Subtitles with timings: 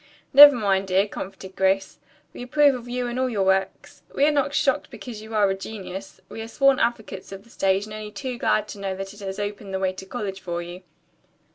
[0.33, 1.99] "Never mind, dear," comforted Grace.
[2.33, 4.01] "We approve of you and all your works.
[4.15, 6.19] We are not shocked because you are a genius.
[6.27, 9.19] We are sworn advocates of the stage and only too glad to know that it
[9.19, 10.81] has opened the way to college for you."